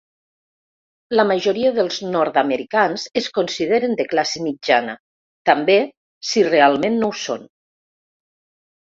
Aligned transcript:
La 1.19 1.25
majoria 1.31 1.71
dels 1.75 1.99
nord-americans 2.15 3.05
es 3.23 3.29
consideren 3.37 3.95
de 4.01 4.09
classe 4.15 4.43
mitjana, 4.49 4.99
també 5.53 5.79
si 6.33 6.49
realment 6.53 7.03
no 7.07 7.15
ho 7.15 7.25
són. 7.31 7.51